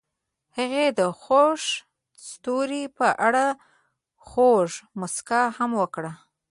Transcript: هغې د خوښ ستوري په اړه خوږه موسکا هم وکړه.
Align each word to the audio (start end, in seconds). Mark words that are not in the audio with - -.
هغې 0.57 0.85
د 0.99 1.01
خوښ 1.21 1.61
ستوري 2.27 2.83
په 2.97 3.07
اړه 3.27 3.45
خوږه 4.27 4.77
موسکا 4.99 5.41
هم 5.57 5.71
وکړه. 5.81 6.11